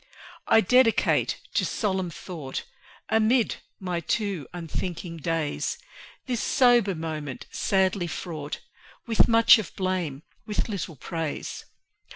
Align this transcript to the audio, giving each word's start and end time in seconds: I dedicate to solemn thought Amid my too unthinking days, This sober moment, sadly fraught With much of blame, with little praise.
I 0.47 0.61
dedicate 0.61 1.39
to 1.53 1.63
solemn 1.63 2.09
thought 2.09 2.63
Amid 3.09 3.57
my 3.79 3.99
too 3.99 4.47
unthinking 4.51 5.17
days, 5.17 5.77
This 6.25 6.41
sober 6.41 6.95
moment, 6.95 7.45
sadly 7.51 8.07
fraught 8.07 8.61
With 9.05 9.27
much 9.27 9.59
of 9.59 9.75
blame, 9.75 10.23
with 10.47 10.67
little 10.67 10.95
praise. 10.95 11.65